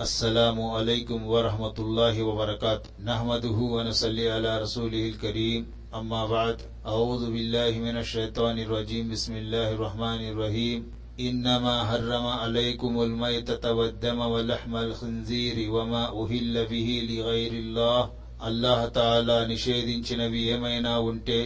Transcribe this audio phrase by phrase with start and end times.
[0.00, 7.96] السلام عليكم ورحمة الله وبركاته نحمده ونصلي على رسوله الكريم أما بعد أعوذ بالله من
[7.96, 10.78] الشيطان الرجيم بسم الله الرحمن الرحيم
[11.20, 18.02] إنما حرم عليكم الميتة والدم ولحم الخنزير وما أهل به لغير الله
[18.46, 21.38] అల్లాహ్ తాలా నిషేధించినవి ఏమైనా ఉంటే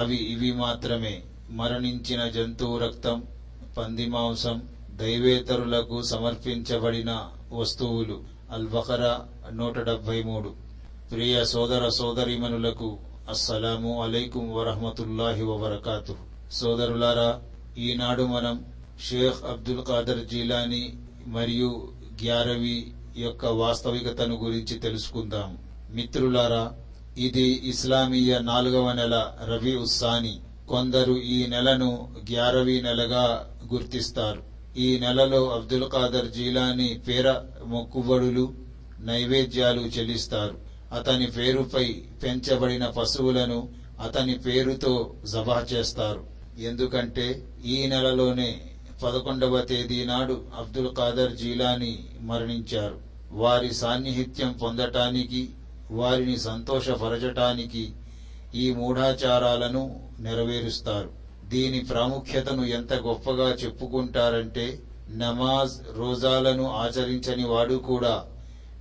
[0.00, 1.14] అవి ఇవి మాత్రమే
[1.60, 3.18] మరణించిన జంతువు రక్తం
[3.76, 4.58] పంది మాంసం
[5.00, 7.10] దైవేతరులకు సమర్పించబడిన
[7.53, 8.21] వస్తువులు.
[8.51, 10.53] అల్బకరా నూట డెబ్బై మూడు.
[11.11, 12.97] ప్రియ సోదర సోదరిమనులకు
[13.29, 16.15] అస్సలాము అలైకుం వరహమతుల్లాహి వబర్కాతు
[16.51, 17.41] సోదరులారా
[17.77, 18.65] ఈనాడు మనం
[19.09, 20.93] షేక్ అబ్దుల్ ఖాదర్ జీలానీ
[21.27, 21.91] మరియు
[22.23, 25.57] గ్యారవి యొక్క వాస్తవికతను గురించి తెలుసుకుందాం.
[25.89, 26.73] మిత్రులారా
[27.17, 30.39] ఇది ఇస్లామీయ నాలుగవ నెల రవి ఉస్సాని
[30.69, 33.23] కొందరు ఈ నెలను గ్యారవీ నెలగా
[33.73, 34.52] గుర్తిస్తారు.
[34.77, 38.53] ఈ నెలలో అబ్దుల్ ఖాదర్ జీలాని పేర మొక్కుబడులు
[38.99, 40.57] నైవేద్యాలు చెల్లిస్తారు.
[40.91, 43.67] అతని పేరుపై పెంచబడిన పశువులను
[43.99, 46.23] అతని పేరుతో జబా చేస్తారు.
[46.57, 48.61] ఎందుకంటే ఈ నెలలోనే
[49.03, 52.97] పదకొండవ తేదీ నాడు అబ్దుల్ ఖాదర్ జీలాని మరణించారు.
[53.31, 55.49] వారి సాన్నిహిత్యం పొందటానికి
[55.91, 57.93] వారిని సంతోషపరచటానికి
[58.55, 61.22] ఈ మూఢాచారాలను నెరవేరుస్తారు.
[61.43, 68.25] దీని ప్రాముఖ్యతను ఎంత గొప్పగా చెప్పుకుంటారంటే నమాజ్ రోజాలను ఆచరించని వాడు కూడా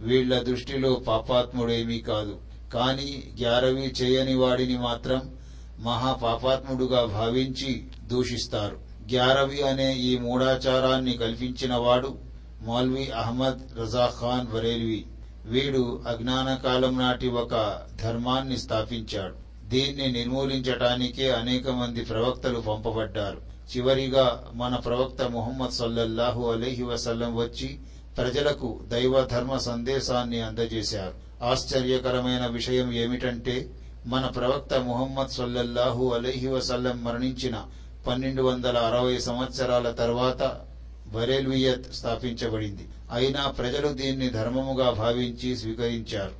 [0.00, 2.38] వీళ్ళ దృష్టిలో పాపాత్ముడేమీ కాదు.
[2.74, 5.30] కాని గ్యారవీ చేయని వాడిని మాత్రం
[5.78, 8.74] మహా పాపాత్ముడుగా భావించి దూషిస్తారు.
[9.12, 12.18] గ్యారవి అనే ఈ మూఢాచారాన్ని కల్పించిన వాడు
[12.62, 15.06] మౌల్వీ అహ్మద్ రజాఖాన్ బరేల్వి.
[15.44, 19.41] వీడు అజ్ఞాన కాలం నాటి ఒక ధర్మాన్ని స్థాపించాడు.
[19.72, 23.40] దీన్ని నిర్మూలించటానికే అనేక మంది ప్రవక్తలు పంపబడ్డారు.
[23.76, 27.78] చివరిగా మన ప్రవక్త ముహమ్మద్ సల్లల్లాహు అలీహి వసల్లం వచ్చి
[28.18, 31.44] ప్రజలకు దైవ ధర్మ సందేశాన్ని అందజేశారు.
[31.44, 33.70] ఆశ్చర్యకరమైన విషయం ఏమిటంటే
[34.06, 37.62] మన ప్రవక్త ముహమ్మద్ సల్లల్లాహు అలీహి వసల్లం మరణించిన
[38.06, 40.60] పన్నెండు వందల అరవై సంవత్సరాల తర్వాత
[41.06, 42.88] బరేల్వియత్ స్థాపించబడింది.
[43.12, 46.32] అయినా ప్రజలు దీన్ని ధర్మముగా భావించి స్వీకరించారు.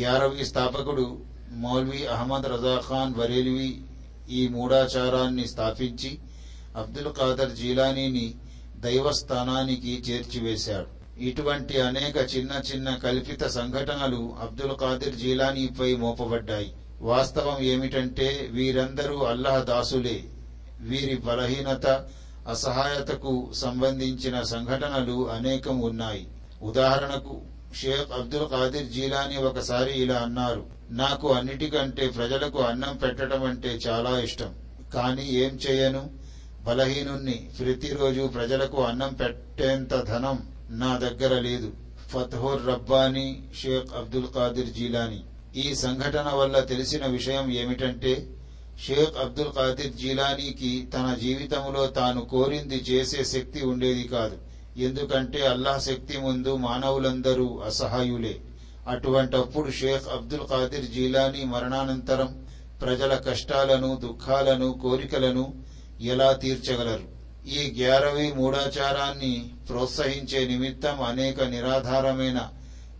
[0.00, 3.84] గ్యారవి స్థాపకుడు మౌల్వీ అహ్మద్ రజాఖాన్ బరేల్వి
[4.30, 6.18] ఈ మూఢాచారాన్ని స్థాపించి
[6.76, 8.34] అబ్దుల్ ఖాదర్ జీలానీని
[8.76, 11.20] దైవస్థానానికి చేర్చివేశాడు.
[11.20, 16.72] ఇటువంటి అనేక చిన్న చిన్న కల్పిత సంఘటనలు అబ్దుల్ ఖాదిర్ జీలానీపై మోపబడ్డాయి.
[17.00, 20.24] వాస్తవం ఏమిటంటే వీరందరూ అల్లాహ్ దాసులే.
[20.80, 21.86] వీరి బలహీనత
[22.48, 26.28] అసహాయతకు సంబంధించిన సంఘటనలు అనేకం ఉన్నాయి.
[26.62, 27.40] ఉదాహరణకు
[27.74, 34.54] షేక్ అబ్దుల్ ఖాదిర్ జీలాని ఒకసారి ఇలా అన్నారు నాకు అన్నిటికంటే ప్రజలకు అన్నం పెట్టడం అంటే చాలా ఇష్టం.
[34.94, 36.10] కానీ ఏం చేయను?
[36.62, 37.48] బలహీనుణ్ణి.
[37.58, 41.72] ప్రతిరోజు ప్రజలకు అన్నం పెట్టేంత ధనం నా దగ్గర లేదు.
[42.08, 45.22] ఫత్హుర్ రబ్బానీ షేక్ అబ్దుల్ ఖాదిర్ జీలాని.
[45.56, 48.26] ఈ సంఘటన వల్ల తెలిసిన విషయం ఏమిటంటే
[48.86, 54.47] షేక్ అబ్దుల్ ఖాదిర్ జీలానీకి తన జీవితంలో తాను కోరింది చేసే శక్తి ఉండేది కాదు.
[54.78, 58.40] ఎందుకంటే అల్లాహ్ శక్తి ముందు మానవులందరూ అసహాయులే.
[58.88, 62.46] అటువంటప్పుడు షేక్ అబ్దుల్ ఖాదిర్ జీలానీ మరణానంతరం
[62.82, 65.54] ప్రజల కష్టాలను దుఃఖాలను కోరికలను
[66.00, 67.18] ఎలా తీర్చగలరు?
[67.48, 72.48] ఈ గ్యారవి మూఢాచారాన్ని ప్రోత్సహించే నిమిత్తం అనేక నిరాధారమైన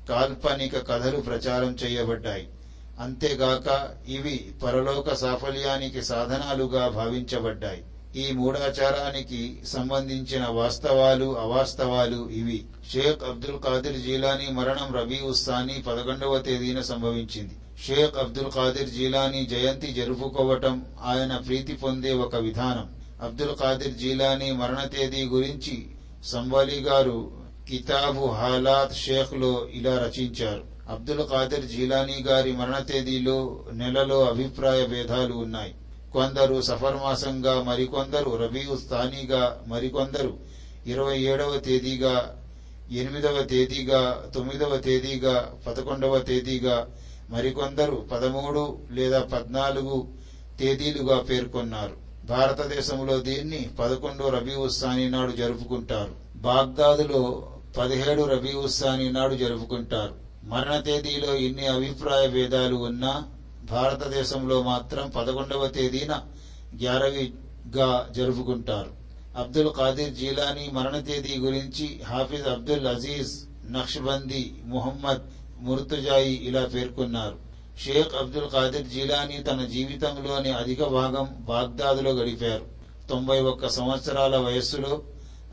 [0.09, 2.49] కాల్పనిక కథలు ప్రచారం చేయబడ్డాయి.
[3.01, 7.85] అంతేగాక ఇవి పరలోక సాఫల్యానికి సాధనాలుగా భావించబడ్డాయి.
[8.17, 12.65] ఈ మూఢాచారానికి సంబంధించిన వాస్తవాలు అవాస్తవాలు ఇవి.
[12.93, 17.57] షేక్ అబ్దుల్ ఖాదిర్ జీలానీ మరణం రబీ ఉస్సాని పదకొండవ తేదీన సంభవించింది.
[17.87, 22.89] షేక్ అబ్దుల్ ఖాదిర్ జీలానీ జయంతి జరుపుకోవటం ఆయన ప్రీతి పొందే ఒక విధానం.
[23.23, 25.87] అబ్దుల్ ఖాదిర్ జీలానీ మరణ తేదీ గురించి
[26.25, 27.31] సంబలి గారు
[27.69, 30.65] కితాబు హాలాత్ షేక్లో ఇలా రచించారు.
[30.89, 35.75] అబ్దుల్ ఖాదిర్ జీలానీ గారి మరణ తేదీలో నెలలో అభిప్రాయ భేదాలు ఉన్నాయి.
[36.13, 40.39] కొందరు సఫర్ మాసంగా మరికొందరు రబీ స్థానీగా మరికొందరు
[40.87, 42.45] ఇరవై ఏడవ తేదీగా
[42.91, 46.89] ఎనిమిదవ తేదీగా తొమ్మిదవ తేదీగా పదకొండవ తేదీగా
[47.31, 50.09] మరికొందరు పదమూడు లేదా పద్నాలుగు
[50.61, 52.27] తేదీలుగా పేర్కొన్నారు.
[52.27, 56.15] భారతదేశంలో దీన్ని పదకొండు రబీ ఉస్సాని నాడు జరుపుకుంటారు.
[56.37, 60.15] బాగ్దాదులో పదిహేడు రబీ ఉస్సాని నాడు జరుపుకుంటారు.
[60.45, 63.25] మరణ తేదీలో ఇన్ని అభిప్రాయ భేదాలు ఉన్నా
[63.71, 66.23] భారతదేశంలో మాత్రం పదకొండవ తేదీన
[66.83, 68.99] గ్యారవిగా జరుపుకుంటారు.
[69.37, 75.21] అబ్దుల్ ఖాదిర్ జీలానీ మరణ తేదీ గురించి హాఫిజ్ అబ్దుల్ అజీజ్ నక్షబందీ ముహమ్మద్
[75.59, 77.39] ముర్తుజాయి ఇలా పేర్కొన్నారు.
[77.85, 82.67] షేక్ అబ్దుల్ ఖాదిర్ జీలానీ తన జీవితంలోని అధిక భాగం బాగ్దాదులో గడిపారు.
[83.09, 85.03] తొంభై ఒక్క సంవత్సరాల వయస్సులో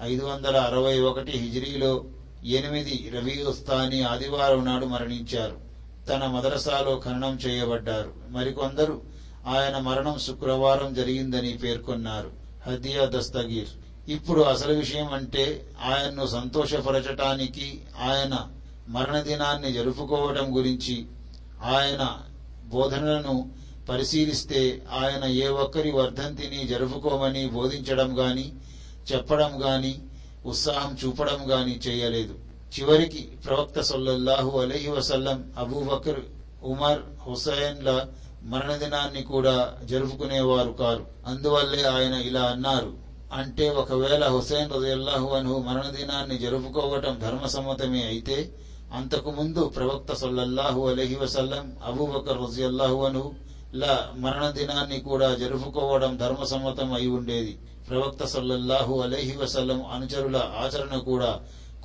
[0.01, 2.05] ఐదు వందల అరవై ఒకటి హిజ్రీలో
[2.43, 5.64] ఎనిమిది రబీఉస్తాని ఆదివారం నాడు మరణించారు.
[6.09, 8.13] తన మదరసాలో ఖననం చేయబడ్డారు.
[8.29, 9.01] మరికొందరు
[9.47, 12.31] ఆయన మరణం శుక్రవారం జరిగిందని పేర్కొన్నారు.
[12.65, 13.67] హదియా దస్తగీర్.
[14.11, 18.47] ఇప్పుడు అసలు విషయం అంటే ఆయన్ను సంతోషపరచటానికి ఆయన
[18.89, 21.05] మరణదినాన్ని జరుపుకోవటం గురించి
[21.63, 22.21] ఆయన
[22.65, 23.49] బోధనలను
[23.89, 28.53] పరిశీలిస్తే ఆయన ఏ ఒక్కరి వర్ధంతిని జరుపుకోమని బోధించడం గాని
[29.13, 29.99] చెప్పడం గాని
[30.45, 32.35] ఉత్సాహం చూపడం గాని చేయలేదు.
[32.73, 36.21] చివరికి ప్రవక్త సొల్లహు అలహి వసల్లం అబూబకర్
[36.63, 37.89] ఉమర్ హుసైన్ల
[38.43, 41.03] మరణదినాన్ని కూడా జరుపుకునేవారు కారు.
[41.25, 42.91] అందువల్లే ఆయన ఇలా అన్నారు.
[43.33, 48.37] అంటే ఒకవేళ హుసేన్ రజల్లాహు అను మరణదినాన్ని జరుపుకోవటం ధర్మసమ్మతమే అయితే
[48.93, 53.23] అంతకుముందు ప్రవక్త సొల్లహు అలహి వసల్లం అబూబకర్ రజల్లాహు అను
[53.73, 53.85] ల
[54.15, 57.53] మరణదినాన్ని కూడా జరుపుకోవడం ధర్మసమ్మతం అయి ఉండేది.
[57.89, 61.31] ప్రవక్త సొల్లహు అలహి వసల్లం అనుచరుల ఆచరణ కూడా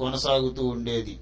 [0.01, 1.15] కొనసాగుతూ ఉండేది.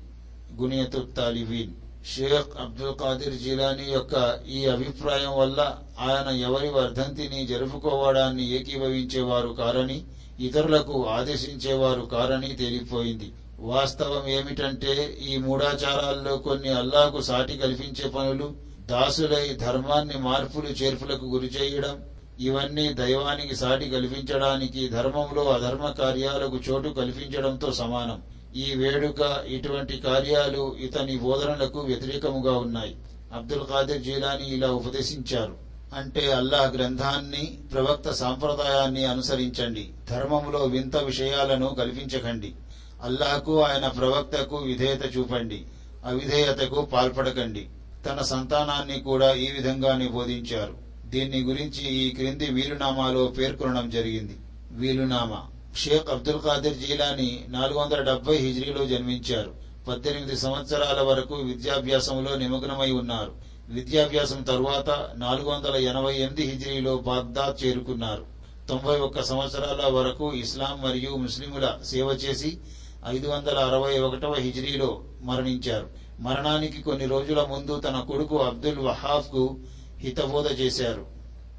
[0.60, 1.74] గునియతు తాలిబీన్
[2.14, 4.14] షేక్ అబ్దుల్ ఖాదిర్ జిలానీ యొక్క
[4.48, 5.60] ఈ అభిప్రాయం వల్ల
[6.00, 9.98] ఆయన ఎవరి వర్ధంతిని జరుపుకోవడాన్ని ఏకీభవించేవారు కారని
[10.40, 13.32] ఇతరులకు ఆదేశించేవారు కారని తేలిపోయింది.
[13.60, 14.92] వాస్తవం ఏమిటంటే
[15.28, 18.48] ఈ మూఢాచారాల్లో కొన్ని అల్లాకు సాటి కల్పించే పనులు
[18.86, 21.96] దాసులై ధర్మాన్ని మార్పులు చేర్పులకు గురి చేయడం
[22.40, 28.18] ఇవన్నీ దైవానికి సాటి కల్పించడానికి ధర్మంలో అధర్మ కార్యాలకు చోటు కల్పించడంతో సమానం.
[28.56, 32.96] ఈ వేడుక ఇటువంటి కార్యాలు ఇతని బోధనలకు వ్యతిరేకముగా ఉన్నాయి.
[33.34, 35.56] అబ్దుల్ ఖాదిర్ జీలాని ఇలా ఉపదేశించారు.
[35.94, 39.90] అంటే అల్లాహ్ గ్రంథాన్ని ప్రవక్త సాంప్రదాయాన్ని అనుసరించండి.
[40.10, 42.52] ధర్మములో వింత విషయాలను కల్పించకండి.
[43.02, 45.64] అల్లాహకు ఆయన ప్రవక్తకు విధేయత చూపండి.
[46.04, 47.68] అవిధేయతకు పాల్పడకండి.
[48.06, 50.76] తన సంతానాన్ని కూడా ఈ విధంగానే బోధించారు.
[51.06, 54.36] దీన్ని గురించి ఈ క్రింది వీలునామాలో పేర్కొనడం జరిగింది.
[54.70, 55.46] వీలునామా.
[55.78, 59.54] షేక్ అబ్దుల్ ఖాదిర్ జీలాని నాలుగు వందల డెబ్బై హిజ్రీలో జన్మించారు.
[59.88, 63.32] పద్దెనిమిది సంవత్సరాల వరకు విద్యాభ్యాసంలో నిమగ్నమై ఉన్నారు.
[63.68, 68.26] విద్యాభ్యాసం తరువాత నాలుగు వందల ఎనభై ఎనిమిది హిజ్రీలో బాగ్దాద్ చేరుకున్నారు.
[68.68, 72.58] తొంభై ఒక్క సంవత్సరాల వరకు ఇస్లాం మరియు ముస్లిముల సేవ చేసి
[73.06, 75.90] ఐదు వందల అరవై ఒకటవ హిజ్రీలో మరణించారు.
[76.20, 79.56] మరణానికి కొన్ని రోజుల ముందు తన కొడుకు అబ్దుల్ వహాఫ్కు
[80.00, 81.06] హితబోధ చేశారు.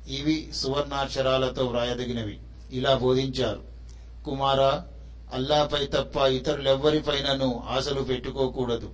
[0.07, 2.39] ఇవి సువర్ణాక్షరాలతో వ్రాయదగినవి.
[2.71, 3.68] ఇలా బోధించారు.
[4.25, 4.87] కుమారా
[5.33, 8.89] అల్లాపై తప్ప ఇతరులెవ్వరిపైనను ఆశలు పెట్టుకోకూడదు.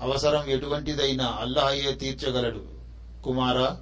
[0.00, 2.60] అవసరం ఎటువంటిదైనా అల్లాహయే తీర్చగలడు.
[3.24, 3.80] కుమారా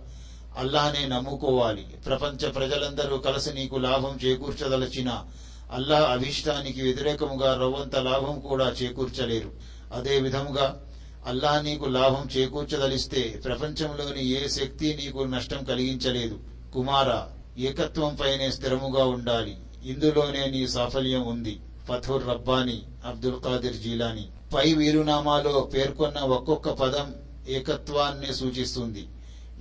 [0.59, 1.83] అల్లాహనే నమ్ముకోవాలి.
[1.83, 5.25] ప్రపంచ ప్రజలందరూ కలిసి నీకు లాభం చేకూర్చదలచిన
[5.73, 9.51] అల్లాహ్ అభిష్టానికి వ్యతిరేకముగా రవ్వంత లాభం కూడా చేకూర్చలేరు.
[9.95, 10.81] అదే విధముగా
[11.27, 16.39] అల్లాహ్ నీకు లాభం చేకూర్చదలిస్తే ప్రపంచంలోని ఏ శక్తి నీకు నష్టం కలిగించలేదు.
[16.73, 19.57] కుమార ఏకత్వంపైనే స్థిరముగా ఉండాలి.
[19.85, 21.61] ఇందులోనే నీ సాఫల్యం ఉంది.
[21.89, 24.27] ఫథుర్ రబ్బాని అబ్దుల్ ఖాదిర్ జీలాని.
[24.55, 27.15] పై వీరునామాలో పేర్కొన్న ఒక్కొక్క పదం
[27.49, 29.09] ఏకత్వాన్ని సూచిస్తుంది.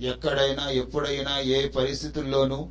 [0.00, 2.68] ఎక్కడైనా ఎప్పుడైనా ఏ పరిస్థితుల్లోనూ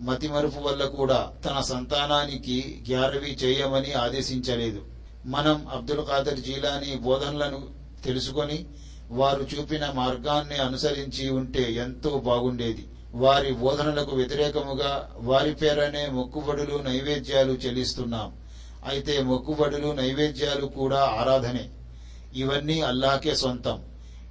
[0.00, 4.82] మతిమరుపు వల్ల కూడా తన సంతానానికి గ్యారవి చేయమని ఆదేశించలేదు.
[5.26, 7.68] మనం అబ్దుల్ ఖాదర్ జీలాని బోధనలను
[8.04, 8.66] తెలుసుకొని
[9.10, 12.86] వారు చూపిన మార్గాన్ని అనుసరించి ఉంటే ఎంతో బాగుండేది.
[13.21, 14.91] వారి బోధనలకు వ్యతిరేకముగా
[15.29, 18.29] వారి పేరనే మొక్కుబడులు నైవేద్యాలు చెల్లిస్తున్నాం
[18.85, 21.65] అయితే మొక్కుబడులు నైవేద్యాలు కూడా ఆరాధనే
[22.33, 23.77] ఇవన్నీ అల్లాహకే సొంతం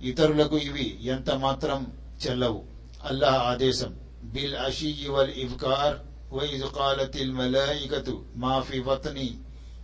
[0.02, 1.80] ఇతరులకు ఇవి ఎంత మాత్రం
[2.24, 2.60] చెల్లవు
[3.04, 3.92] అల్లాహ్ ఆదేశం
[4.34, 5.96] బిల్ అషియి వల్ ఇబ్కార్
[6.30, 9.30] وإذ قالت الملائكة ما في بطني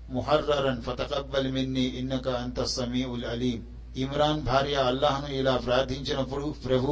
[0.08, 3.60] محررا فتقبل مني إنك أنت السميع العليم
[3.96, 6.88] ఇమ్రాన్ భార్య అల్లాహ్ను ఇలా ప్రార్థించినప్పుడు ప్రభు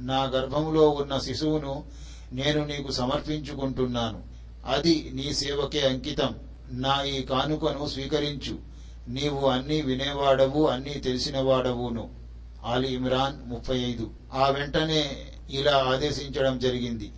[0.00, 1.74] నా గర్భంలో ఉన్న శిశువును
[2.32, 4.20] నేను నీకు సమర్పించుకుంటున్నాను
[4.64, 6.32] అది నీ సేవకే అంకితం
[6.84, 8.56] నా ఈ కానుకను స్వీకరించు
[9.12, 12.04] నీవు అన్నీ వినేవాడవు అన్నీ తెలిసినవాడవును
[12.64, 15.02] ఆలి ఇమ్రాన్ ముప్పై ఐదు ఆ వెంటనే
[15.58, 17.08] ఇలా ఆదేశించడం జరిగింది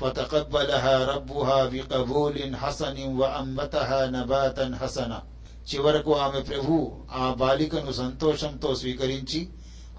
[0.00, 5.18] فتقبلها ربها بقبول حسن وأنبتها نباتا حسنا
[5.66, 6.74] చివరకు ఆమె ప్రభు
[7.14, 9.40] ఆ బాలికను సంతోషంతో స్వీకరించి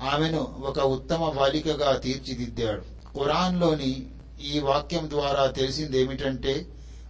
[0.03, 2.81] ఆమెను ఒక ఉత్తమ బాలికగా తీర్చిదిద్దాడు.
[3.19, 4.07] ఖురాన్లోని
[4.45, 6.67] ఈ వాక్యం ద్వారా తెలిసిందేమిటంటే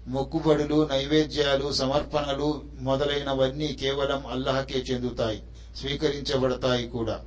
[0.06, 5.42] మొక్కుబడులు నైవేద్యాలు సమర్పణలు మొదలైనవన్నీ కేవలం అల్లహకే చెందుతాయి
[5.76, 7.20] స్వీకరించబడతాయి కూడా.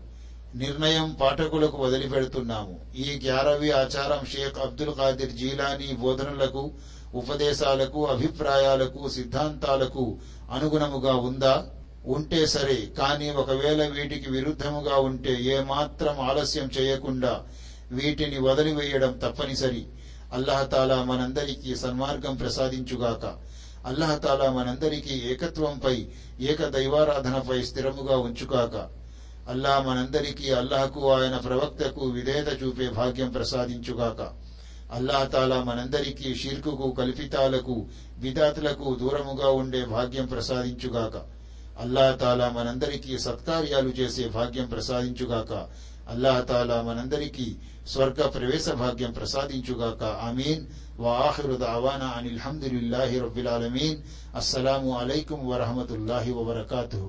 [0.56, 2.80] నిర్ణయం పాఠకులకు వదిలిపెడుతున్నాము.
[2.96, 6.72] ఈ గ్యారవి ఆచారం షేక్ అబ్దుల్ ఖాదిర్ జీలానీ బోధనలకు
[7.14, 10.18] ఉపదేశాలకు అభిప్రాయాలకు సిద్ధాంతాలకు
[10.52, 11.66] అనుగుణముగా ఉందా?
[12.08, 17.44] ఉంటే సరే కానీ ఒకవేళ వీటికి విరుద్ధముగా ఉంటే ఏమాత్రం ఆలస్యం చేయకుండా
[17.92, 19.86] వీటిని వదిలివేయడం తప్పనిసరి.
[20.34, 23.38] అల్లహతాలా మనందరికీ సన్మార్గం ప్రసాదించుగాక.
[23.86, 26.08] అల్లహతాలా మనందరికీ ఏకత్వంపై
[26.40, 28.90] ఏక దైవారాధనపై స్థిరముగా ఉంచుగాక.
[29.50, 34.34] అల్లా మనందరికీ అల్లహకు ఆయన ప్రవక్తకు విధేయత చూపే భాగ్యం ప్రసాదించుగాక.
[34.94, 37.86] అల్లాహతాలా మనందరికీ షీర్కుకు కల్పితాలకు
[38.18, 41.37] విదాతులకు దూరముగా ఉండే భాగ్యం ప్రసాదించుగాక.
[41.77, 45.53] అల్లాహతాలా మనందరికీ సత్కార్యాలు చేసే భాగ్యం ప్రసాదించుగాక
[46.13, 47.49] అల్లాహతాలా మనందరికీ
[47.93, 50.63] స్వర్గ ప్రవేశ భాగ్యం ప్రసాదించుగాక ఆమీన్
[50.99, 53.95] وآخر دعوانا عن الحمد لله رب العالمين
[54.35, 57.03] السلام عليكم ورحمة الله وبركاته